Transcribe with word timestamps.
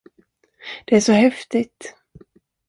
Det 0.85 0.95
är 0.95 0.99
så 1.01 1.11
häftigt! 1.11 1.95